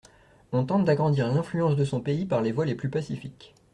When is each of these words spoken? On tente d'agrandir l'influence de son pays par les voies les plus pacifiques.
On 0.51 0.65
tente 0.65 0.83
d'agrandir 0.83 1.31
l'influence 1.31 1.75
de 1.75 1.85
son 1.85 2.01
pays 2.01 2.25
par 2.25 2.41
les 2.41 2.51
voies 2.51 2.65
les 2.65 2.73
plus 2.73 2.89
pacifiques. 2.89 3.53